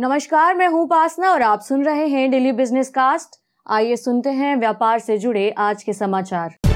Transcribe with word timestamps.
नमस्कार, 0.00 0.54
मैं 0.56 0.66
हूँ 0.68 0.86
पासना 0.88 1.30
और 1.30 1.42
आप 1.42 1.60
सुन 1.60 1.84
रहे 1.84 2.06
हैं 2.08 2.30
डेली 2.30 2.52
बिज़नेस 2.52 2.88
कास्ट 2.90 3.36
आइए 3.66 3.96
सुनते 3.96 4.30
हैं 4.30 4.54
व्यापार 4.56 4.98
से 4.98 5.16
जुड़े 5.18 5.48
आज 5.58 5.82
के 5.82 5.92
समाचार। 5.92 6.69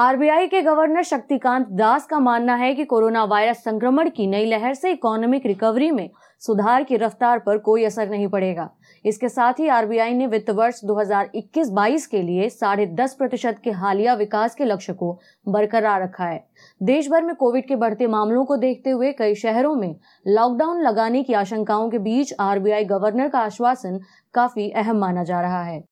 आरबीआई 0.00 0.46
के 0.46 0.60
गवर्नर 0.62 1.02
शक्तिकांत 1.02 1.66
दास 1.70 2.06
का 2.06 2.18
मानना 2.18 2.54
है 2.54 2.72
कि 2.74 2.84
कोरोना 2.84 3.24
वायरस 3.24 3.56
संक्रमण 3.56 4.08
की 4.08 4.26
नई 4.26 4.44
लहर 4.44 4.74
से 4.74 4.90
इकोनॉमिक 4.90 5.46
रिकवरी 5.46 5.90
में 5.90 6.08
सुधार 6.42 6.84
की 6.84 6.96
रफ्तार 6.96 7.38
पर 7.38 7.58
कोई 7.58 7.84
असर 7.84 8.08
नहीं 8.10 8.28
पड़ेगा। 8.28 8.68
इसके 9.04 9.28
साथ 9.28 9.60
ही 9.60 9.68
आरबीआई 9.68 10.14
ने 10.14 10.26
वित्त 10.26 10.50
वर्ष 10.50 10.80
2021-22 10.84 12.06
के 12.06 12.22
लिए 12.22 12.48
साढ़े 12.48 12.86
दस 12.94 13.14
प्रतिशत 13.14 13.60
के 13.64 13.70
हालिया 13.72 14.14
विकास 14.14 14.54
के 14.54 14.64
लक्ष्य 14.64 14.92
को 14.92 15.12
बरकरार 15.48 16.02
रखा 16.02 16.24
है। 16.24 16.44
देश 16.82 17.10
भर 17.10 17.22
में 17.22 17.34
कोविड 17.34 17.68
के 17.68 17.76
बढ़ते 17.76 18.06
मामलों 18.06 18.44
को 18.44 18.56
देखते 18.56 18.90
हुए 18.90 19.12
कई 19.12 19.34
शहरों 19.34 19.74
में 19.74 19.94
लॉकडाउन 20.28 20.82
लगाने 20.82 21.22
की 21.22 21.32
आशंकाओं 21.34 21.90
के 21.90 21.98
बीच 22.00 22.34
आरबीआई 22.40 22.84
गवर्नर 22.86 23.28
का 23.28 23.40
आश्वासन 23.40 24.00
काफ़ी 24.34 24.70
अहम 24.70 24.98
माना 24.98 25.24
जा 25.24 25.40
रहा 25.40 25.62
है। 25.62 25.89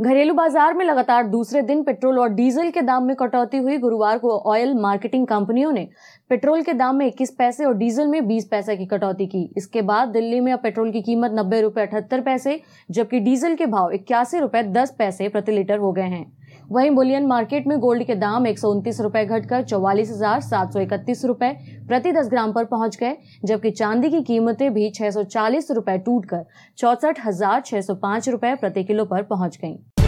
घरेलू 0.00 0.34
बाज़ार 0.34 0.74
में 0.74 0.84
लगातार 0.84 1.26
दूसरे 1.26 1.60
दिन 1.62 1.82
पेट्रोल 1.84 2.18
और 2.18 2.28
डीजल 2.28 2.70
के 2.70 2.82
दाम 2.82 3.04
में 3.04 3.14
कटौती 3.16 3.56
हुई। 3.56 3.76
गुरुवार 3.78 4.18
को 4.18 4.38
ऑयल 4.50 4.72
मार्केटिंग 4.74 5.26
कंपनियों 5.26 5.72
ने 5.72 5.86
पेट्रोल 6.30 6.62
के 6.62 6.72
दाम 6.72 6.96
में 6.96 7.06
21 7.06 7.30
पैसे 7.30 7.64
और 7.64 7.74
डीजल 7.74 8.06
में 8.06 8.20
20 8.28 8.44
पैसे 8.44 8.76
की 8.76 8.86
कटौती 8.86 9.26
की। 9.26 9.42
इसके 9.56 9.82
बाद 9.82 10.08
दिल्ली 10.08 10.40
में 10.40 10.52
अब 10.52 10.62
पेट्रोल 10.62 10.90
की 10.92 11.02
कीमत 11.02 11.32
नब्बे 11.34 11.60
रुपये 11.60 11.86
अठहत्तर 11.86 12.20
पैसे, 12.20 12.60
जबकि 12.90 13.20
डीजल 13.20 13.54
के 13.54 13.66
भाव 13.66 13.90
इक्यासी 13.92 14.38
रुपये 14.38 14.62
दस 14.72 14.94
पैसे 14.98 15.28
प्रति 15.28 15.52
लीटर 15.52 15.78
हो 15.78 15.92
गए 15.92 16.08
हैं। 16.08 16.24
वहीं 16.70 16.90
बुलियन 16.90 17.26
मार्केट 17.26 17.66
में 17.66 17.78
गोल्ड 17.80 18.02
के 18.06 18.14
दाम 18.14 18.46
एक 18.46 18.58
रुपए 19.00 19.24
घटकर 19.26 19.62
चौवालीस 19.62 20.10
हज़ार 20.10 20.40
सात 20.40 20.72
सौ 20.72 20.80
इकतीस 20.80 21.24
रुपए 21.24 21.50
प्रति 21.88 22.12
10 22.12 22.30
ग्राम 22.30 22.52
पर 22.52 22.64
पहुँच 22.66 22.96
गए, 22.96 23.16
जबकि 23.44 23.70
चांदी 23.72 24.10
की 24.10 24.20
कीमतें 24.22 24.72
भी 24.74 24.90
छह 24.90 25.10
सौ 25.10 25.24
चालीस 25.26 25.70
रुपए 25.70 25.98
टूटकर 26.00 26.44
चौसठ 26.78 27.26
हज़ार 27.26 27.60
छह 27.62 27.80
सौ 27.80 27.94
पाँच 27.96 28.28
रुपए 28.28 28.54
प्रति 28.56 28.84
किलो 28.84 29.04
पर 29.04 29.22
पहुँच 29.24 29.58
गईं। 29.62 29.99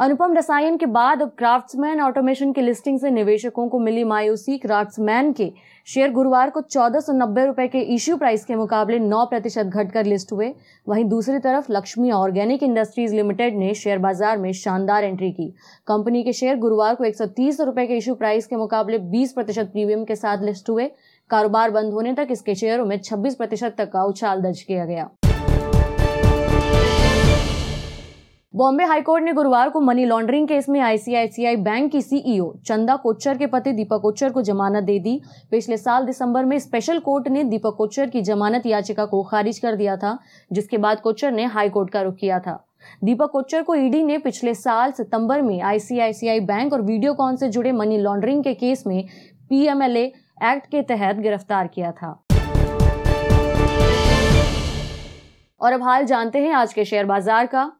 अनुपम 0.00 0.34
रसायन 0.34 0.76
के 0.76 0.86
बाद 0.86 1.22
अब 1.22 1.32
क्राफ्ट्समैन 1.38 2.00
ऑटोमेशन 2.00 2.52
की 2.52 2.60
लिस्टिंग 2.60 2.98
से 3.00 3.10
निवेशकों 3.10 3.66
को 3.68 3.78
मिली 3.78 4.04
मायूसी 4.04 4.56
क्राफ्ट्समैन 4.58 5.32
के 5.32 5.50
शेयर 5.88 6.12
गुरुवार 6.12 6.50
को 6.50 6.60
चौदह 6.62 7.00
सौ 7.00 7.12
नब्बे 7.12 7.44
रुपए 7.46 7.66
के 7.68 7.80
इश्यू 7.94 8.16
प्राइस 8.16 8.44
के 8.44 8.54
मुकाबले 8.56 8.98
नौ 9.00 9.24
प्रतिशत 9.26 9.66
घटकर 9.66 10.06
लिस्ट 10.06 10.32
हुए। 10.32 10.52
वहीं 10.86 11.04
दूसरी 11.04 11.38
तरफ़ 11.38 11.70
लक्ष्मी 11.72 12.10
ऑर्गेनिक 12.12 12.62
इंडस्ट्रीज़ 12.62 13.14
लिमिटेड 13.14 13.58
ने 13.58 13.72
शेयर 13.74 13.98
बाज़ार 13.98 14.38
में 14.38 14.52
शानदार 14.54 15.04
एंट्री 15.04 15.30
की। 15.32 15.52
कंपनी 15.88 16.22
के 16.24 16.32
शेयर 16.32 16.56
गुरुवार 16.58 16.94
को 16.94 17.04
एक 17.04 17.16
सौ 17.16 17.26
तीस 17.36 17.60
रुपए 17.60 17.86
के 17.86 17.96
इश्यू 17.96 18.14
प्राइस 18.14 18.46
के 18.46 18.56
मुकाबले 18.56 18.98
बीस 19.10 19.32
प्रतिशत 19.32 19.70
प्रीमियम 19.72 20.04
के 20.04 20.16
साथ 20.16 20.44
लिस्ट 20.44 20.70
हुए। 20.70 20.90
कारोबार 21.30 21.70
बंद 21.70 21.92
होने 21.92 22.14
तक 22.14 22.28
इसके 22.30 22.54
शेयरों 22.54 22.86
में 22.86 22.98
छब्बीस 23.00 23.34
प्रतिशत 23.34 23.74
तक 23.78 23.92
का 23.92 24.04
उछाल 24.04 24.42
दर्ज 24.42 24.62
किया 24.62 24.84
गया। 24.84 25.10
बॉम्बे 28.54 28.84
हाईकोर्ट 28.84 29.24
ने 29.24 29.32
गुरुवार 29.32 29.68
को 29.70 29.80
मनी 29.80 30.04
लॉन्ड्रिंग 30.04 30.46
केस 30.48 30.68
में 30.68 30.78
आईसीआईसीआई 30.80 31.56
बैंक 31.56 31.90
की 31.92 32.00
सीईओ 32.02 32.52
चंदा 32.66 32.96
कोच्चर 32.96 33.36
के 33.38 33.46
पति 33.46 33.72
दीपक 33.72 34.00
कोच्चर 34.02 34.32
को 34.32 34.42
जमानत 34.42 34.84
दे 34.84 34.98
दी। 34.98 35.20
पिछले 35.50 35.76
साल 35.76 36.06
दिसंबर 36.06 36.44
में 36.44 36.58
स्पेशल 36.58 36.98
कोर्ट 36.98 37.28
ने 37.28 37.44
दीपक 37.44 37.74
कोच्चर 37.78 38.10
की 38.10 38.22
जमानत 38.22 38.66
याचिका 38.66 39.04
को 39.04 39.22
खारिज 39.22 39.58
कर 39.58 39.76
दिया 39.76 39.96
था, 39.96 40.18
जिसके 40.50 40.78
बाद 40.78 41.00
कोच्चर 41.00 41.32
ने 41.32 41.44
हाईकोर्ट 41.46 41.90
का 41.90 42.02
रुख 42.02 42.16
किया 42.16 42.38
था। 42.38 42.58
दीपक 43.04 43.30
कोच्चर 43.32 43.62
को 43.62 43.74
ईडी 43.76 44.02
ने 44.02 44.18
पिछले 44.18 44.54
साल 44.56 44.92
सितंबर 44.92 45.42
में 45.42 45.60
आईसीआईसीआई 45.62 46.40
बैंक 46.42 46.72
और 46.72 46.82
वीडियोकॉन 46.82 47.36
से 47.36 47.48
जुड़े 47.48 47.72
मनी 47.72 47.98
लॉन्ड्रिंग 47.98 48.44
के 48.44 48.54
केस 48.56 48.86
में 48.86 49.04
पीएमएलए 49.50 50.04
एक्ट 50.44 50.66
के 50.66 50.82
तहत 50.84 51.16
गिरफ़्तार 51.18 51.66
किया 51.66 51.92
था। 51.92 52.16
और 55.60 55.72
अब 55.72 55.82
हाल 55.82 56.04
जानते 56.06 56.38
हैं 56.38 56.52
आज 56.54 56.72
के 56.72 56.84
शेयर 56.84 57.04
बाज़ार 57.06 57.46
का। 57.46 57.70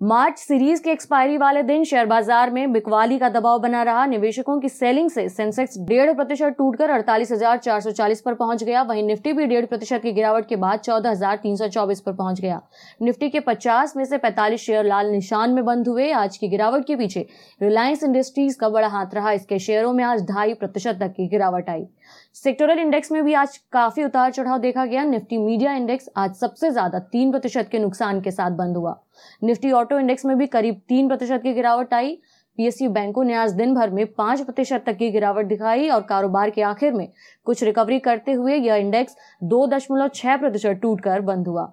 मार्च 0.00 0.38
सीरीज़ 0.38 0.82
के 0.82 0.90
एक्सपायरी 0.90 1.36
वाले 1.38 1.62
दिन 1.62 1.84
शेयर 1.84 2.06
बाज़ार 2.06 2.50
में 2.50 2.72
बिकवाली 2.72 3.18
का 3.18 3.28
दबाव 3.28 3.58
बना 3.60 3.82
रहा। 3.82 4.04
निवेशकों 4.06 4.58
की 4.60 4.68
सेलिंग 4.68 5.08
से 5.10 5.28
सेंसेक्स 5.28 5.78
डेढ़ 5.78 6.12
प्रतिशत 6.16 6.54
टूटकर 6.58 6.90
अड़तालीस 6.90 7.32
हज़ार 7.32 7.58
चार 7.58 7.80
सौ 7.80 7.90
चालीस 7.90 8.20
पर 8.20 8.34
पहुँच 8.34 8.62
गया। 8.64 8.82
वहीं 8.82 9.02
निफ्टी 9.02 9.32
भी 9.32 9.46
डेढ़ 9.46 9.66
प्रतिशत 9.66 10.02
की 10.02 10.12
गिरावट 10.12 10.46
के 10.48 10.56
बाद 10.56 10.80
चौदह 10.80 11.10
हज़ार 11.10 11.36
तीन 11.36 11.56
सौ 11.56 11.68
चौबीस 11.68 12.00
पर 12.00 12.12
पहुँच 12.12 12.40
गया। 12.40 12.60
निफ्टी 13.02 13.28
के 13.30 13.40
पचास 13.40 13.96
में 13.96 14.04
से 14.04 14.18
पैंतालीस 14.18 14.60
शेयर 14.60 14.84
लाल 14.84 15.10
निशान 15.10 15.54
में 15.54 15.64
बंद 15.64 15.88
हुए। 15.88 16.10
आज 16.12 16.36
की 16.36 16.48
गिरावट 16.48 16.86
के 16.86 16.96
पीछे 16.96 17.26
रिलायंस 17.60 18.04
इंडस्ट्रीज़ 18.04 18.58
का 18.58 18.68
बड़ा 18.68 18.88
हाथ 18.88 19.14
रहा। 19.14 19.32
इसके 19.32 19.58
शेयरों 19.58 19.92
में 19.92 20.04
आज 20.04 20.22
ढाई 20.30 20.54
प्रतिशत 20.54 20.98
तक 21.00 21.12
की 21.16 21.28
गिरावट 21.28 21.70
आई। 21.70 21.86
सेक्टोरल 22.34 22.78
इंडेक्स 22.78 23.12
में 23.12 23.22
भी 23.24 23.34
आज 23.34 23.56
काफ़ी 23.72 24.04
उतार 24.04 24.30
चढ़ाव 24.30 24.58
देखा 24.60 24.84
गया। 24.86 25.04
निफ्टी 25.06 25.38
मीडिया 25.38 25.72
इंडेक्स 25.74 26.08
आज 26.16 26.34
सबसे 26.36 26.70
ज़्यादा 26.70 26.98
तीन 27.12 27.30
प्रतिशत 27.30 27.68
के 27.72 27.78
नुकसान 27.78 28.20
के 28.20 28.30
साथ 28.30 28.50
बंद 28.56 28.76
हुआ। 28.76 28.98
निफ्टी 29.42 29.70
ऑटो 29.72 29.98
इंडेक्स 29.98 30.24
में 30.26 30.36
भी 30.38 30.46
करीब 30.46 30.80
तीन 30.88 31.08
प्रतिशत 31.08 31.40
की 31.42 31.52
गिरावट 31.54 31.94
आई। 31.94 32.18
पीएसयू 32.58 32.90
बैंकों 32.90 33.24
ने 33.24 33.34
आज 33.34 33.52
दिन 33.52 33.74
भर 33.74 33.90
में 33.90 34.04
पाँच 34.12 34.40
प्रतिशत 34.40 34.82
तक 34.86 34.96
की 34.96 35.10
गिरावट 35.10 35.46
दिखाई 35.46 35.88
और 35.88 36.00
कारोबार 36.02 36.50
के 36.50 36.62
आखिर 36.62 36.92
में 36.92 37.06
कुछ 37.46 37.62
रिकवरी 37.62 37.98
करते 37.98 38.32
हुए 38.32 38.56
यह 38.56 38.74
इंडेक्स 38.76 39.16
दो 39.44 39.66
दशमलव 39.66 40.08
छह 40.14 40.36
प्रतिशत 40.36 40.80
टूट 40.82 41.00
कर 41.00 41.20
बंद 41.22 41.48
हुआ। 41.48 41.70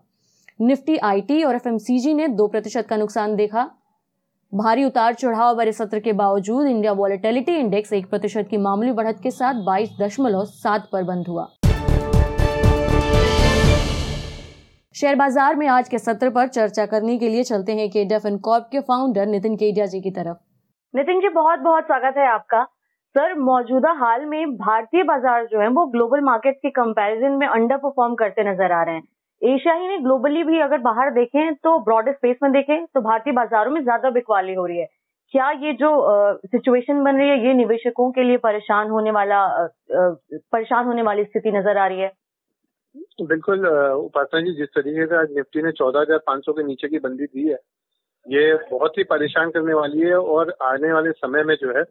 निफ्टी 0.60 0.98
आईटी 0.98 1.42
और 1.44 1.56
एफएमसीजी 1.56 2.14
ने 2.14 2.28
दो 2.28 2.48
प्रतिशत 2.48 2.88
का 2.88 2.98
नुकसान 2.98 3.36
देखा। 3.36 3.70
भारी 4.54 4.84
उतार 4.84 5.14
चढ़ाव 5.14 5.56
भरे 5.56 5.72
सत्र 5.72 6.00
के 6.00 6.14
बावजूद 6.14 6.68
इंडिया 6.68 6.92
वॉलेटिलिटी 6.94 7.56
इंडेक्स 7.56 7.94
एक 7.94 8.10
प्रतिशत 8.10 8.48
की 8.52 8.58
मामूली 8.60 8.92
बढ़त 8.92 9.20
के 9.24 9.32
साथ 9.32 9.66
बाईस 9.66 9.98
दशमलव 10.02 10.46
सात 10.46 10.90
पर 10.92 11.04
बंद 11.04 11.28
हुआ। 11.28 11.48
शेयर 14.96 15.16
बाज़ार 15.16 15.56
में 15.56 15.68
आज 15.68 15.88
के 15.90 15.98
सत्र 16.00 16.30
पर 16.30 16.48
चर्चा 16.48 16.86
करने 16.86 17.18
के 17.20 17.30
लिए 17.30 17.44
चलते 17.44 17.72
हैं 17.76 17.90
केडफ 17.90 18.26
एंड 18.26 18.40
कॉर्प 18.42 18.68
के 18.72 18.80
फाउंडर 18.82 19.26
नितिन 19.28 19.56
केडिया 19.56 19.86
जी 19.86 20.00
की 20.02 20.12
तरफ़। 20.12 20.38
नितिन 20.94 21.20
जी 21.22 21.30
बहुत 21.30 21.60
बहुत 21.60 21.84
स्वागत 21.84 22.18
है 22.18 22.28
आपका। 22.28 22.64
सर, 22.64 23.34
मौजूदा 23.40 23.92
हाल 24.00 24.26
में 24.26 24.56
भारतीय 24.58 25.04
बाज़ार 25.04 25.46
जो 25.46 25.60
है, 25.62 25.68
वो 25.70 25.86
ग्लोबल 25.88 26.22
मार्केट 26.22 26.58
के 26.62 26.70
कंपैरिजन 26.72 27.32
में 27.32 27.46
अंडर 27.48 27.78
परफॉर्म 27.78 28.16
करते 28.16 28.50
नज़र 28.52 28.72
आ 28.72 28.82
रहे 28.84 28.96
हैं। 28.96 29.54
एशिया 29.54 29.74
ही 29.74 29.88
नहीं 29.88 30.04
ग्लोबली 30.04 30.44
भी 30.44 30.60
अगर 30.62 30.78
बाहर 30.82 31.14
देखें 31.14 31.54
तो 31.56 31.78
ब्रॉड 31.84 32.10
स्पेस 32.14 32.38
में 32.44 32.52
देखें 32.52 32.86
तो 32.86 33.02
भारतीय 33.04 33.34
बाजारों 33.36 33.72
में 33.72 33.82
ज़्यादा 33.84 34.10
बिकवाली 34.12 34.54
हो 34.54 34.66
रही 34.66 34.80
है। 34.80 34.90
क्या 35.34 35.52
ये 35.62 35.74
जो 35.76 35.90
सिचुएशन 36.48 37.04
बन 37.04 37.16
रही 37.18 37.30
है, 37.30 37.48
ये 37.48 37.54
निवेशकों 37.56 38.12
के 38.12 38.24
लिए 38.24 38.38
परेशान 38.44 38.90
होने 38.90 39.12
वाला 39.12 39.48
परेशान 39.92 40.86
होने 40.86 41.02
वाली 41.04 41.24
स्थिति 41.26 41.52
नज़र 41.52 41.78
आ 41.78 41.88
रही 41.88 42.00
है? 42.00 42.12
बिल्कुल 43.20 43.66
उपासना 43.66 44.40
जी, 44.42 44.54
जिस 44.54 44.68
तरीके 44.70 45.06
से 45.06 45.16
आज 45.16 45.32
निफ्टी 45.32 45.62
ने 45.62 45.72
चौदह 45.74 46.00
हज़ार 46.00 46.18
पाँच 46.28 46.46
सौ 46.46 46.54
के 46.54 46.64
नीचे 46.64 46.88
की 46.88 47.00
बंदी 47.00 47.26
दी 47.26 47.48
है, 47.48 47.58
ये 48.26 48.54
बहुत 48.72 48.98
ही 48.98 49.04
परेशान 49.06 49.50
करने 49.52 49.74
वाली 49.74 50.02
है 50.02 50.16
और 50.16 50.54
आने 50.64 50.92
वाले 50.94 51.12
समय 51.14 51.44
में 51.44 51.56
जो 51.56 51.78
है, 51.78 51.84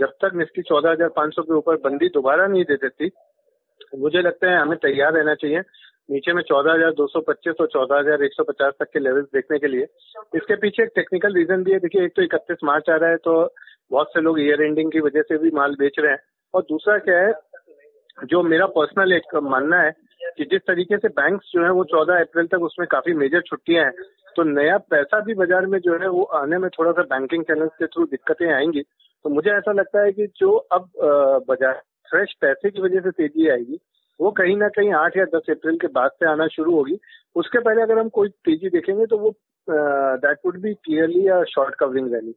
जब 0.00 0.12
तक 0.22 0.34
निफ्टी 0.36 0.62
चौदह 0.62 0.90
हज़ार 0.90 1.08
पाँच 1.16 1.34
सौ 1.34 1.42
के 1.42 1.54
ऊपर 1.54 1.76
बंदी 1.84 2.08
दोबारा 2.14 2.46
नहीं 2.46 2.64
दे 2.64 2.76
देती, 2.76 3.10
मुझे 3.96 4.22
लगता 4.22 4.50
है 4.50 4.58
हमें 4.58 4.76
तैयार 4.78 5.12
रहना 5.12 5.34
चाहिए। 5.36 5.60
नीचे 6.08 6.32
में 6.32 6.42
चौदह 6.42 6.72
हज़ार 6.72 6.90
दो 6.94 7.06
सौ 7.06 7.20
पच्चीस 7.22 7.54
और 7.60 7.66
चौदह 7.68 7.98
हज़ार 7.98 8.22
एक 8.24 8.32
सौ 8.32 8.44
पचास 8.44 8.72
तक 8.80 8.90
के 8.92 8.98
लेवल्स 8.98 9.26
देखने 9.34 9.58
के 9.58 9.66
लिए। 9.68 9.86
इसके 10.36 10.56
पीछे 10.56 10.82
एक 10.82 10.90
टेक्निकल 10.94 11.34
रीजन 11.34 11.62
भी 11.64 11.72
है, 11.72 11.78
देखिए, 11.78 12.04
एक 12.04 12.12
तो 12.16 12.22
इकतीस 12.22 12.58
मार्च 12.64 12.90
आ 12.90 12.96
रहा 12.96 13.10
है 13.10 13.16
तो 13.18 13.54
बहुत 13.90 14.08
से 14.08 14.20
लोग 14.20 14.40
ईयर 14.40 14.62
एंडिंग 14.62 14.90
की 14.92 15.00
वजह 15.00 15.22
से 15.22 15.38
भी 15.38 15.50
माल 15.54 15.74
बेच 15.78 15.98
रहे 15.98 16.12
हैं। 16.12 16.18
और 16.54 16.62
दूसरा 16.62 16.98
क्या 16.98 17.18
है, 17.18 17.32
जो 18.24 18.42
मेरा 18.44 18.66
पर्सनल 18.76 19.12
एक 19.12 19.34
मानना 19.44 19.80
है 19.80 19.90
कि 20.36 20.44
जिस 20.44 20.60
तरीके 20.60 20.96
से 20.96 21.08
बैंक्स 21.10 21.50
जो 21.52 21.64
है 21.64 21.70
वो 21.70 21.84
चौदह 21.84 22.20
अप्रैल 22.20 22.46
तक 22.46 22.62
उसमें 22.62 22.86
काफ़ी 22.90 23.14
मेजर 23.14 23.40
छुट्टियाँ 23.40 23.84
हैं 23.84 23.92
तो 24.36 24.42
नया 24.44 24.76
पैसा 24.90 25.20
भी 25.20 25.34
बाज़ार 25.34 25.66
में 25.66 25.78
जो 25.78 25.98
है 25.98 26.08
वो 26.08 26.22
आने 26.38 26.58
में 26.58 26.68
थोड़ा 26.70 26.92
सा 26.92 27.02
बैंकिंग 27.10 27.44
चैनल 27.44 27.68
के 27.78 27.86
थ्रू 27.86 28.04
दिक्कतें 28.06 28.46
आएँगी। 28.52 28.82
तो 28.82 29.30
मुझे 29.30 29.50
ऐसा 29.50 29.72
लगता 29.72 30.02
है 30.04 30.12
कि 30.12 30.26
जो 30.36 30.50
अब 30.72 30.88
बाज़ार 31.48 31.82
फ्रेश 32.10 32.34
पैसे 32.40 32.70
की 32.70 32.82
वजह 32.82 33.00
से 33.00 33.10
तेज़ी 33.12 33.48
आएगी, 33.48 33.78
वो 34.20 34.30
कहीं 34.32 34.56
ना 34.56 34.68
कहीं 34.68 34.92
आठ 34.94 35.16
या 35.16 35.24
दस 35.34 35.50
अप्रैल 35.50 35.76
के 35.78 35.86
बाद 35.94 36.10
से 36.10 36.30
आना 36.30 36.46
शुरू 36.48 36.74
होगी। 36.74 36.98
उसके 37.36 37.58
पहले 37.60 37.82
अगर 37.82 37.98
हम 37.98 38.08
कोई 38.10 38.28
तेज़ी 38.44 38.68
देखेंगे 38.70 39.06
तो 39.06 39.18
वो 39.18 39.34
that 39.68 40.38
would 40.46 40.60
be 40.62 40.74
clearly 40.74 41.44
short 41.52 41.74
covering 41.74 42.12
rally 42.14 42.34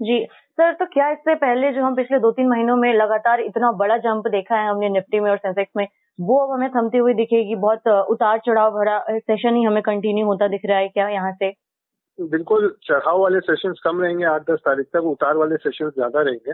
ji, 0.00 0.24
sir 0.58 0.72
तो 0.72 0.86
क्या 0.86 1.10
इससे 1.10 1.34
पहले 1.36 1.72
जो 1.72 1.84
हम 1.84 1.94
पिछले 1.96 2.18
दो 2.18 2.30
तीन 2.32 2.48
महीनों 2.48 2.76
में 2.76 2.92
लगातार 2.94 3.40
इतना 3.40 3.70
बड़ा 3.78 3.96
जंप 3.98 4.26
देखा 4.30 4.56
है 4.56 4.68
हमने 4.68 4.88
निफ्टी 4.88 5.20
में 5.20 5.30
और 5.30 5.36
सेंसेक्स 5.36 5.72
में 5.76 5.86
वो 6.18 6.36
अब 6.38 6.52
हमें 6.52 6.68
थमती 6.70 6.98
हुई 6.98 7.14
दिखेगी 7.14 7.54
बहुत 7.56 7.88
उतार 8.10 8.38
चढ़ाव 8.46 8.70
भरा 8.72 8.98
सेशन 9.10 9.56
ही 9.56 9.62
हमें 9.64 9.82
कंटिन्यू 9.82 10.26
होता 10.26 10.48
दिख 10.48 10.60
रहा 10.66 10.78
है 10.78 10.88
क्या 10.88 11.08
यहाँ 11.08 11.32
से? 11.32 11.50
बिल्कुल 12.18 12.68
चढ़ाव 12.84 13.20
वाले 13.20 13.40
सेशन 13.40 13.74
कम 13.84 14.00
रहेंगे 14.02 14.24
आठ 14.26 14.50
दस 14.50 14.58
तारीख 14.64 14.86
तक 14.94 15.04
उतार 15.06 15.36
वाले 15.36 15.56
सेशन 15.56 15.90
ज़्यादा 15.90 16.22
रहेंगे। 16.22 16.52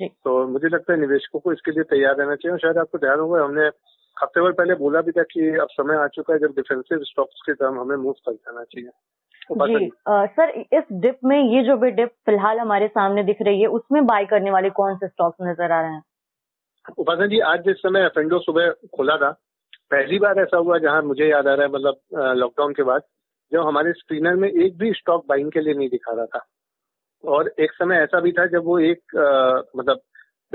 जी। 0.00 0.08
तो 0.24 0.46
मुझे 0.48 0.68
लगता 0.68 0.92
है 0.92 0.98
निवेशकों 1.00 1.40
को 1.40 1.52
इसके 1.52 1.70
लिए 1.70 1.82
तैयार 1.90 2.16
रहना 2.16 2.34
चाहिए 2.36 2.58
शायद 2.58 2.78
आपको 2.78 2.98
ध्यान 2.98 3.20
होगा 3.20 3.42
हमने 3.44 3.66
हफ़्ते 4.16 4.40
भर 4.40 4.52
पहले 4.52 4.74
बोला 4.74 5.00
भी 5.00 5.12
था 5.12 5.22
कि 5.30 5.48
अब 5.58 5.68
समय 5.70 5.96
आ 5.96 6.06
चुका 6.14 6.32
है 6.32 6.38
जब 6.38 6.54
डिफेंसिव 6.56 7.02
स्टॉक्स 7.04 7.42
के 7.46 7.52
दाम 7.52 7.78
हमें 7.80 7.96
मूव 7.96 8.12
कर 8.26 8.32
जाना 8.32 8.64
चाहिए। 8.64 8.90
जी 9.50 9.90
आ, 10.08 10.26
सर 10.26 10.50
इस 10.50 10.84
डिप 11.00 11.18
में 11.24 11.38
ये 11.38 11.62
जो 11.62 11.76
भी 11.76 11.90
डिप 11.92 12.10
फ़िलहाल 12.26 12.58
हमारे 12.58 12.88
सामने 12.88 13.22
दिख 13.22 13.42
रही 13.42 13.60
है 13.60 13.66
उसमें 13.78 14.04
बाय 14.06 14.24
करने 14.26 14.50
वाले 14.50 14.70
कौन 14.78 14.96
से 14.96 15.08
स्टॉक्स 15.08 15.36
नज़र 15.42 15.72
आ 15.72 15.80
रहे 15.80 15.92
हैं? 15.92 16.02
उपासन 16.98 17.28
जी 17.28 17.38
आज 17.40 17.60
जिस 17.60 17.76
समय 17.76 18.00
एफेंडो 18.00 18.38
सुबह 18.38 18.70
खुला 18.96 19.16
था 19.16 19.30
पहली 19.90 20.18
बार 20.18 20.38
ऐसा 20.38 20.56
हुआ 20.56 20.78
जहाँ 20.78 21.02
मुझे 21.02 21.28
याद 21.30 21.46
आ 21.48 21.54
रहा 21.54 21.66
है 21.66 21.72
मतलब 21.72 21.96
लॉकडाउन 22.36 22.72
के 22.72 22.82
बाद 22.82 23.02
जब 23.52 23.66
हमारे 23.66 23.92
स्क्रीनर 23.92 24.34
में 24.34 24.48
एक 24.48 24.76
भी 24.78 24.92
स्टॉक 24.92 25.24
बाइंग 25.28 25.50
के 25.52 25.60
लिए 25.60 25.74
नहीं 25.74 25.88
दिखा 25.88 26.12
रहा 26.12 26.26
था। 26.26 26.44
और 27.24 27.52
एक 27.58 27.72
समय 27.72 27.96
ऐसा 27.96 28.20
भी 28.20 28.32
था 28.32 28.46
जब 28.46 28.64
वो 28.64 28.78
एक 28.78 29.16
आ, 29.16 29.62
मतलब 29.76 30.00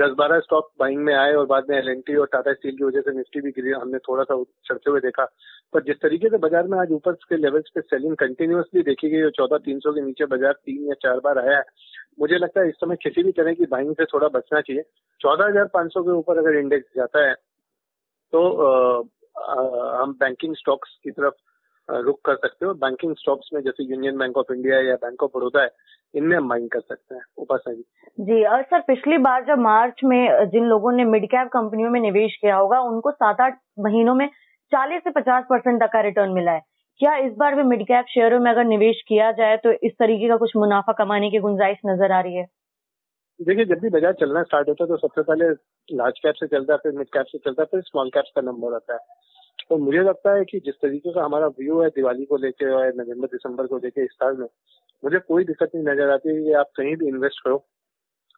दस 0.00 0.12
बारह 0.18 0.38
स्टॉक 0.40 0.70
बाइंग 0.80 1.00
में 1.04 1.14
आए 1.14 1.32
और 1.34 1.46
बाद 1.46 1.66
में 1.70 1.76
एलएनटी 1.78 2.14
और 2.16 2.26
टाटा 2.32 2.52
स्टील 2.52 2.76
की 2.76 2.84
वजह 2.84 3.00
से 3.00 3.12
निफ्टी 3.16 3.40
भी 3.40 3.50
गिरी 3.50 3.70
हमने 3.72 3.98
थोड़ा 3.98 4.24
सा 4.24 4.42
चढ़ते 4.66 4.90
हुए 4.90 5.00
देखा। 5.00 5.24
पर 5.72 5.82
जिस 5.84 5.96
तरीके 6.02 6.28
से 6.28 6.38
बाज़ार 6.38 6.68
में 6.68 6.78
आज 6.78 6.92
ऊपर 6.92 7.12
के 7.28 7.36
लेवल्स 7.36 7.70
पे 7.74 7.80
सेलिंग 7.82 8.16
कंटिन्यूसली 8.16 8.82
देखी 8.82 9.10
गई 9.10 9.22
और 9.22 9.30
चौदह 9.30 9.58
तीन 9.64 9.78
सौ 9.80 9.92
के 9.92 10.00
नीचे 10.00 10.26
बाज़ार 10.26 10.52
तीन 10.54 10.88
या 10.88 10.94
चार 11.02 11.20
बार 11.24 11.38
आया 11.38 11.56
है 11.56 11.64
मुझे 12.20 12.38
लगता 12.38 12.60
है 12.60 12.68
इस 12.68 12.74
समय 12.76 12.96
किसी 13.02 13.22
भी 13.22 13.32
तरह 13.32 13.54
की 13.54 13.66
बाइंग 13.66 13.94
से 13.94 14.04
थोड़ा 14.04 14.28
बचना 14.30 14.60
चाहिए। 14.60 14.82
चौदह 15.20 15.46
हज़ार 15.46 15.68
पाँच 15.74 15.92
सौ 15.92 16.02
के 16.02 16.10
ऊपर 16.12 16.38
अगर 16.38 16.58
इंडेक्स 16.58 16.96
जाता 16.96 17.26
है 17.26 17.34
तो 18.32 18.42
आ, 18.62 19.02
आ, 19.36 20.02
हम 20.02 20.12
बैंकिंग 20.20 20.54
स्टॉक्स 20.56 20.98
की 21.04 21.10
तरफ़ 21.10 21.34
रुक 21.98 22.20
कर 22.24 22.34
सकते 22.36 22.66
हो। 22.66 22.72
बैंकिंग 22.76 23.14
स्टॉक्स 23.16 23.48
में 23.54 23.60
जैसे 23.62 23.84
यूनियन 23.84 24.18
बैंक 24.18 24.36
ऑफ़ 24.38 24.52
इंडिया 24.52 24.80
या 24.80 24.94
बैंक 25.02 25.22
ऑफ़ 25.22 25.30
बड़ौदा 25.34 25.62
है 25.62 25.70
इनमें 26.14 26.36
हम 26.36 26.46
माइंग 26.48 26.68
कर 26.70 26.80
सकते 26.80 27.14
हैं 27.14 27.22
उपासना 27.38 27.72
जी। 27.74 27.82
जी 28.18 28.44
और 28.46 28.62
सर 28.64 28.80
पिछली 28.86 29.18
बार 29.20 29.44
जब 29.46 29.58
मार्च 29.60 30.00
में 30.04 30.48
जिन 30.50 30.64
लोगों 30.66 30.92
ने 30.92 31.04
मिड 31.06 31.26
कैप 31.30 31.48
कंपनियों 31.52 31.90
में 31.90 32.00
निवेश 32.00 32.36
किया 32.40 32.56
होगा 32.56 32.80
उनको 32.86 33.10
सात 33.12 33.40
आठ 33.40 33.58
महीनों 33.80 34.14
में 34.14 34.26
चालीस 34.72 35.02
से 35.04 35.10
पचास 35.10 35.44
परसेंट 35.50 35.80
तक 35.80 35.92
का 35.92 36.00
रिटर्न 36.00 36.32
मिला 36.32 36.52
है। 36.52 36.62
क्या 37.00 37.16
इस 37.18 37.32
बार 37.38 37.54
भी 37.54 37.62
मिड 37.64 37.82
कैप 37.86 38.06
शेयरों 38.08 38.38
में 38.40 38.50
अगर 38.50 38.64
निवेश 38.66 39.02
किया 39.08 39.30
जाए 39.32 39.56
तो 39.56 39.72
इस 39.82 39.92
तरीके 39.98 40.28
का 40.28 40.36
कुछ 40.36 40.56
मुनाफा 40.56 40.92
कमाने 40.94 41.30
की 41.30 41.38
गुंजाइश 41.40 41.78
नज़र 41.86 42.12
आ 42.12 42.20
रही 42.20 42.36
है? 42.36 42.46
देखिए 43.40 43.64
जब 43.64 43.78
भी 43.80 43.88
बाज़ार 43.90 44.12
चलना 44.12 44.42
स्टार्ट 44.42 44.68
होता 44.68 44.84
है 44.84 44.88
तो 44.88 44.96
सबसे 44.98 45.22
पहले 45.22 45.48
लार्ज 45.88 46.18
कैप 46.18 46.34
से 46.34 46.46
चलता 46.46 46.72
है 46.72 46.78
फिर 46.78 46.92
मिड 46.92 47.08
कैप 47.08 47.26
से 47.26 47.38
चलता 47.38 47.62
है 47.62 47.66
फिर 47.70 47.80
स्मॉल 47.82 48.10
कैप 48.10 48.24
का 48.36 48.42
नंबर 48.42 48.74
आता 48.74 48.94
है। 48.94 49.00
तो 49.70 49.76
मुझे 49.78 49.98
लगता 49.98 50.34
है 50.34 50.44
कि 50.44 50.58
जिस 50.58 50.74
तरीके 50.74 51.12
का 51.12 51.24
हमारा 51.24 51.46
व्यू 51.46 51.82
है 51.82 51.88
दिवाली 51.88 52.24
को 52.24 52.36
लेके 52.36 52.70
और 52.70 52.86
नवंबर, 52.86 53.26
दिसंबर 53.26 53.66
को 53.66 53.76
लेके 53.76 54.04
इस 54.04 54.10
साल 54.10 54.36
में, 54.36 54.46
मुझे 55.04 55.18
कोई 55.18 55.44
दिक्कत 55.44 55.70
नहीं 55.74 55.84
नज़र 55.84 56.10
आती 56.10 56.36
है 56.36 56.42
कि 56.42 56.52
आप 56.52 56.66
कहीं 56.76 56.96
भी 56.96 57.08
इन्वेस्ट 57.08 57.44
करो। 57.44 57.64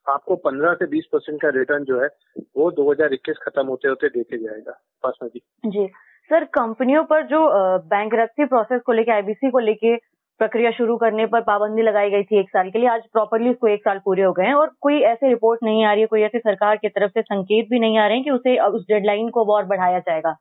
आपको 0.09 0.37
15 0.37 0.75
से 0.75 0.87
20 0.87 1.05
परसेंट 1.13 1.43
का 1.43 1.49
रिटर्न 1.49 1.85
जो 1.85 2.03
है, 2.03 2.09
वो 2.57 2.71
2021 2.71 3.37
खत्म 3.43 3.67
होते 3.67 3.89
होते 3.89 4.09
देखे 4.09 4.39
जाएगा। 4.39 4.73
पासना 5.03 5.29
जी। 5.29 5.43
जी। 5.67 5.87
सर, 6.31 6.45
कंपनियों 6.45 7.05
पर 7.05 7.27
जो 7.27 7.49
बैंक 7.79 8.15
प्रोसेस 8.41 8.81
को 8.87 8.93
लेके 8.93 9.13
आईबीसी 9.13 9.51
को 9.51 9.59
लेके 9.59 9.97
प्रक्रिया 10.39 10.71
शुरू 10.71 10.97
करने 10.97 11.27
पर 11.27 11.41
पाबंदी 11.41 11.83
लगाई 11.83 12.11
गई 12.11 12.23
थी 12.23 12.41
एक 12.41 12.49
साल 12.49 12.71
के 12.71 12.79
लिए, 12.79 12.89
आज 12.89 13.03
प्रॉपरली 13.13 13.51
उसको 13.51 13.69
एक 13.69 13.81
साल 13.81 13.99
पूरे 13.99 14.23
हो 14.23 14.33
गए 14.33 14.45
हैं 14.45 14.55
और 14.55 14.71
कोई 14.81 15.01
ऐसे 15.01 15.29
रिपोर्ट 15.29 15.61
नहीं 15.63 15.85
आ 15.85 15.93
रही 15.93 16.01
है, 16.01 16.07
कोई 16.07 16.23
ऐसे 16.23 16.39
सरकार 16.39 16.77
की 16.77 16.89
तरफ़ 16.89 17.11
से 17.11 17.23
संकेत 17.23 17.67
भी 17.71 17.79
नहीं 17.79 17.99
आ 17.99 18.07
रहे 18.07 18.17
हैं 18.17 18.25
कि 18.25 18.31
उसे 18.31 18.59
उस 18.59 18.83
डेडलाइन 18.83 19.29
को 19.29 19.45
और 19.45 19.65
बढ़ाया 19.65 19.99
जाएगा। 19.99 20.37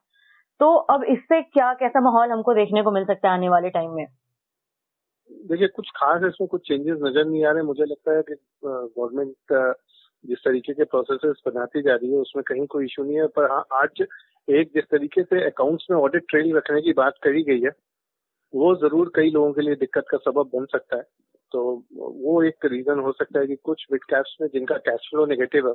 तो 0.61 0.73
अब 0.93 1.03
इससे 1.03 1.41
क्या, 1.41 1.73
कैसा 1.73 1.99
माहौल 2.01 2.31
हमको 2.31 2.53
देखने 2.53 2.81
को 2.83 2.91
मिल 2.91 3.05
सकता 3.05 3.27
है 3.27 3.33
आने 3.33 3.49
वाले 3.49 3.69
टाइम 3.69 3.91
में? 3.91 4.05
देखिए, 5.45 5.67
कुछ 5.67 5.89
खास 5.95 6.23
इसमें 6.23 6.47
कुछ 6.47 6.67
चेंजेस 6.67 6.97
नज़र 7.03 7.25
नहीं 7.25 7.45
आ 7.45 7.51
रहे। 7.51 7.63
मुझे 7.63 7.85
लगता 7.85 8.15
है 8.15 8.21
कि 8.21 8.35
गवर्नमेंट 8.65 9.35
जिस 10.23 10.39
तरीके 10.39 10.73
के 10.73 10.83
प्रोसेस 10.83 11.41
बनाती 11.47 11.81
जा 11.81 11.95
रही 11.95 12.11
है, 12.11 12.17
उसमें 12.17 12.43
कहीं 12.47 12.65
कोई 12.67 12.85
इशू 12.85 13.03
नहीं 13.03 13.17
है। 13.17 13.27
पर 13.27 13.49
हाँ 13.51 13.63
आज 13.73 14.01
एक 14.47 14.71
जिस 14.75 14.83
तरीके 14.91 15.23
से 15.23 15.43
अकाउंट्स 15.45 15.87
में 15.91 15.97
ऑडिट 15.97 16.25
ट्रेल 16.29 16.55
रखने 16.57 16.81
की 16.81 16.93
बात 16.93 17.17
करी 17.23 17.43
गई 17.43 17.61
है, 17.61 17.71
वो 18.53 18.75
ज़रूर 18.75 19.11
कई 19.15 19.31
लोगों 19.31 19.51
के 19.53 19.61
लिए 19.61 19.75
दिक्कत 19.75 20.05
का 20.11 20.17
सबब 20.17 20.49
बन 20.55 20.65
सकता 20.65 20.97
है। 20.97 21.03
तो 21.51 21.61
वो 22.23 22.41
एक 22.43 22.65
रीजन 22.65 22.99
हो 22.99 23.11
सकता 23.11 23.39
है 23.39 23.47
कि 23.47 23.55
कुछ 23.63 23.85
मिड 23.91 24.03
कैप्स 24.03 24.35
में 24.41 24.47
जिनका 24.53 24.75
कैश 24.85 25.09
फ्लो 25.09 25.25
नेगेटिव 25.25 25.67
है 25.67 25.73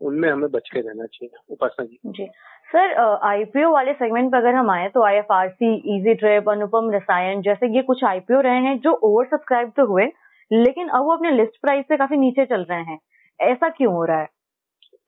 उनमें 0.00 0.28
हमें 0.30 0.50
बच 0.50 0.68
के 0.72 0.80
रहना 0.80 1.06
चाहिए 1.06 1.38
उपासना 1.50 1.84
जी। 1.84 1.98
जी। 2.06 2.26
सर 2.72 2.94
आईपीओ 3.24 3.70
वाले 3.72 3.92
सेगमेंट 3.92 4.30
पर 4.32 4.38
अगर 4.38 4.54
हम 4.54 4.70
आए 4.70 4.88
तो 4.88 5.02
आई 5.02 5.12
आईएफआरसी 5.12 5.74
इजी 5.96 6.14
ट्रेप 6.14 6.48
अनुपम 6.48 6.90
रसायन 6.92 7.42
जैसे 7.42 7.74
ये 7.76 7.82
कुछ 7.82 8.04
आईपीओ 8.04 8.40
रहे 8.40 8.60
हैं 8.62 8.78
जो 8.78 8.92
ओवर 9.02 9.26
सब्सक्राइब 9.26 9.72
तो 9.76 9.86
हुए 9.86 10.06
लेकिन 10.50 10.88
अब 10.88 11.04
वो 11.04 11.12
अपने 11.12 11.30
लिस्ट 11.30 11.60
प्राइस 11.62 11.84
से 11.84 11.96
काफ़ी 11.96 12.16
नीचे 12.16 12.44
चल 12.44 12.66
रहे 12.70 12.82
हैं। 12.82 12.98
ऐसा 13.40 13.68
क्यों 13.68 13.92
हो 13.94 14.04
रहा 14.04 14.20
है? 14.20 14.28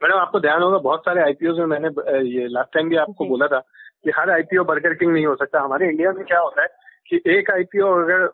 मैडम 0.02 0.18
आपको 0.18 0.40
ध्यान 0.40 0.62
होगा 0.62 0.78
बहुत 0.78 1.00
सारे 1.00 1.22
आईपीओ 1.22 1.54
में 1.56 1.66
मैंने 1.66 1.88
ये 2.28 2.46
लास्ट 2.48 2.74
टाइम 2.74 2.88
भी 2.88 2.96
आपको 2.96 3.24
बोला 3.24 3.46
था 3.46 3.58
कि 4.04 4.10
हर 4.10 4.30
आईपीओ 4.30 4.64
बर्गर 4.64 4.94
किंग 4.94 5.12
नहीं 5.12 5.26
हो 5.26 5.34
सकता। 5.34 5.60
हमारे 5.60 5.88
इंडिया 5.88 6.12
में 6.12 6.24
क्या 6.24 6.40
होता 6.40 6.62
है 6.62 6.68
कि 7.08 7.20
एक 7.38 7.50
आईपीओ 7.50 7.86
अगर 8.02 8.26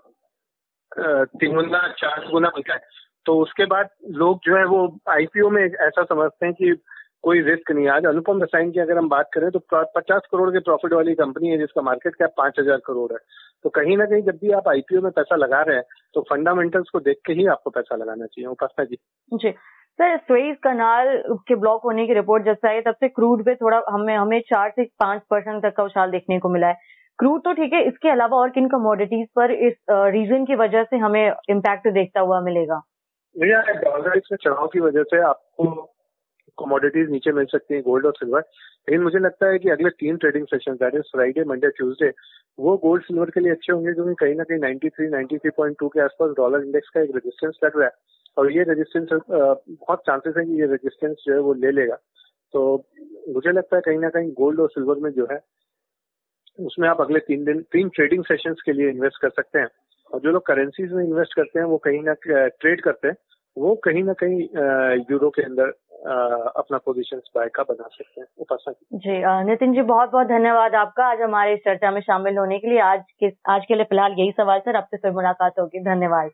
तीन 0.99 1.55
गुना 1.55 1.87
चार 1.99 2.29
गुना 2.33 2.49
मिलता 2.49 2.75
है। 2.75 2.81
तो 3.27 3.39
उसके 3.39 3.65
बाद 3.67 3.89
लोग 4.15 4.39
जो 4.45 4.57
है 4.57 4.65
वो 4.67 4.87
आईपीओ 5.11 5.49
में 5.51 5.63
ऐसा 5.63 6.03
समझते 6.05 6.47
हैं 6.47 6.55
कि 6.55 6.75
कोई 7.23 7.41
रिस्क 7.43 7.71
नहीं 7.71 7.89
आज 7.89 8.07
अनुपम 8.07 8.43
रसायन 8.43 8.71
की 8.71 8.81
अगर 8.81 8.99
हम 8.99 9.09
बात 9.09 9.31
करें 9.35 9.51
तो 9.51 9.59
पचास 9.73 10.27
करोड़ 10.33 10.51
के 10.51 10.59
प्रॉफिट 10.61 10.93
वाली 10.93 11.15
कंपनी 11.15 11.49
है 11.49 11.59
जिसका 11.59 11.83
मार्केट 11.83 12.15
कैप 12.15 12.35
पाँच 12.37 12.59
हज़ार 12.61 12.81
करोड़ 12.87 13.13
है। 13.13 13.19
तो 13.65 13.71
कहीं 13.71 13.97
ना 13.97 14.05
कहीं 14.05 14.23
जब 14.23 14.39
भी 14.43 14.51
आप 14.53 14.69
आईपीओ 14.69 15.01
में 15.03 15.11
पैसा 15.13 15.37
लगा 15.37 15.63
रहे 15.63 15.77
हैं 15.77 15.85
तो 16.15 16.21
फंडामेंटल्स 16.31 16.91
को 16.93 17.01
देख 17.01 17.21
के 17.27 17.33
ही 17.33 17.47
आपको 17.47 17.71
पैसा 17.71 17.97
लगाना 17.97 18.27
चाहिए। 18.27 18.49
उपासना 18.49 18.85
जी। 18.85 18.99
जी। 19.33 19.51
सर, 19.51 20.17
स्वेज 20.17 20.57
कनाल 20.63 21.23
के 21.49 21.55
ब्लॉक 21.55 21.83
होने 21.85 22.07
की 22.07 22.15
रिपोर्ट 22.15 22.45
जब 22.45 22.57
से 22.57 22.69
आई, 22.69 22.81
तब 22.81 22.95
से 23.01 23.09
क्रूड 23.09 23.45
पे 23.45 23.55
थोड़ा 23.55 23.81
हमें 23.91 24.17
हमें 24.17 24.41
चार 24.41 24.71
से 24.71 24.85
पाँच 25.01 25.23
परसेंट 25.31 25.63
तक 25.63 25.77
का 25.77 25.83
उछाल 25.83 26.11
देखने 26.11 26.39
को 26.39 26.49
मिला 26.49 26.67
है। 26.67 26.79
क्रूड 27.19 27.41
तो 27.43 27.53
ठीक 27.53 27.73
है, 27.73 27.83
इसके 27.89 28.09
अलावा 28.11 28.37
और 28.37 28.51
किन 28.51 28.69
कमोडिटीज 28.69 29.27
पर 29.37 29.51
इस 29.51 29.75
रीजन 29.91 30.45
की 30.45 30.55
वजह 30.57 30.83
से 30.85 30.97
हमें 30.99 31.33
इम्पैक्ट 31.51 31.89
देखता 31.91 32.21
हुआ 32.21 32.41
मिलेगा? 32.41 32.81
भैया 33.37 33.61
डॉलर 33.75 34.09
में 34.11 34.37
चढ़ाव 34.37 34.67
की 34.67 34.81
वजह 34.81 35.03
से 35.05 35.21
आपको 35.25 35.65
कमोडिटीज 36.59 37.11
नीचे 37.11 37.33
मिल 37.33 37.45
सकती 37.45 37.75
है 37.75 37.81
गोल्ड 37.83 38.07
और 38.07 38.13
सिल्वर 38.17 38.41
लेकिन 38.41 39.03
मुझे 39.03 39.19
लगता 39.19 39.47
है 39.47 39.59
कि 39.59 39.71
अगले 39.71 39.91
तीन 40.01 40.17
trading 40.17 40.47
session 40.47 40.75
that 40.83 40.95
is 40.95 41.11
Friday 41.13 41.45
Monday 41.45 41.69
Tuesday 41.79 42.13
वो 42.59 42.77
गोल्ड 42.85 43.03
सिल्वर 43.05 43.31
के 43.31 43.41
लिए 43.41 43.53
अच्छे 43.53 43.73
होंगे, 43.73 43.93
क्योंकि 43.93 44.15
कहीं 44.21 44.35
ना 44.35 44.45
कहीं 44.45 44.59
93 44.61 45.09
93.2 45.11 45.89
के 45.89 46.01
आसपास 46.01 46.31
डॉलर 46.37 46.65
इंडेक्स 46.65 46.89
का 46.95 47.01
एक 47.01 47.11
रेजिस्टेंस 47.15 47.59
लग 47.65 47.77
रहा 47.79 47.87
है। 47.87 47.93
और 48.37 48.51
ये 48.53 48.63
रेजिस्टेंस 48.63 49.09
बहुत 49.31 50.03
चांसेस 50.07 50.35
है 50.39 50.45
कि 50.45 50.61
ये 50.61 50.67
रेजिस्टेंस 50.67 51.17
जो 51.27 51.33
है 51.33 51.39
वो 51.41 51.53
ले 51.55 51.71
लेगा। 51.73 51.95
तो 52.55 52.63
मुझे 53.35 53.53
लगता 53.53 53.77
है 53.77 53.83
कहीं 53.87 53.99
ना 53.99 54.09
कहीं 54.11 54.33
गोल्ड 54.35 54.61
और 54.61 54.69
सिल्वर 54.71 54.99
में 55.03 55.11
जो 55.13 55.27
है 55.33 55.39
उसमें 56.59 56.89
आप 56.89 57.01
अगले 57.01 57.19
तीन 57.21 57.45
दिन 57.45 57.61
तीन 57.73 57.89
ट्रेडिंग 57.95 58.23
सेशंस 58.25 58.63
के 58.67 58.73
लिए 58.73 58.91
इन्वेस्ट 58.91 59.21
कर 59.23 59.31
सकते 59.31 59.59
हैं। 59.59 59.69
और 60.11 60.21
जो 60.21 60.31
लोग 60.31 60.47
करेंसीज 60.47 60.93
में 60.93 61.05
इन्वेस्ट 61.05 61.35
करते 61.37 61.59
हैं 61.59 61.67
वो 61.67 61.77
कहीं 61.85 62.01
ना 62.03 62.13
ट्रेड 62.23 62.81
करते 62.81 63.09
हैं 63.09 63.17
वो 63.57 63.75
कहीं 63.85 64.03
ना 64.05 64.13
कहीं 64.13 64.41
यूरो 65.11 65.29
के 65.31 65.43
अंदर 65.43 65.69
अपना 66.57 66.79
पोजीशन 66.79 67.21
बाय 67.37 67.49
का 67.55 67.63
बना 67.63 67.89
सकते 67.89 68.21
हैं। 68.21 68.27
उपासना 68.39 68.73
जी 68.97 69.47
नितिन 69.51 69.73
जी 69.75 69.83
बहुत 69.85 70.11
बहुत 70.13 70.27
धन्यवाद 70.27 70.75
आपका। 70.75 71.07
आज 71.07 71.21
हमारे 71.21 71.55
इस 71.55 71.61
चर्चा 71.61 71.91
में 71.91 72.01
शामिल 72.01 72.39
होने 72.39 72.59
के 72.59 72.71
लिए 72.71 72.81
आज 72.83 73.03
के 73.21 73.31
आज 73.51 73.65
के 73.69 73.75
लिए 73.75 73.85
फ़िलहाल 73.85 74.15
यही 74.19 74.31
सवाल 74.33 74.59
सर। 74.61 74.77
आपसे 74.77 74.97
फिर 74.97 75.13
मुलाकात 75.13 75.59
होगी। 75.61 75.81
धन्यवाद। 75.85 76.31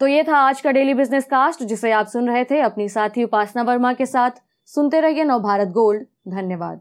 तो 0.00 0.06
ये 0.06 0.22
था 0.24 0.36
आज 0.38 0.60
का 0.60 0.70
डेली 0.72 0.94
बिज़नेस 0.94 1.24
कास्ट 1.26 1.62
जिसे 1.64 1.92
आप 1.92 2.06
सुन 2.08 2.28
रहे 2.28 2.44
थे। 2.44 2.60
अपनी 2.62 2.88
साथी 2.90 3.24
उपासना 3.24 3.62
वर्मा 3.62 3.92
के 3.92 4.06
साथ। 4.06 4.40
सुनते 4.66 5.00
रहिए 5.00 5.24
नव 5.24 5.38
भारत 5.38 5.68
गोल्ड। 5.68 6.06
धन्यवाद। 6.28 6.80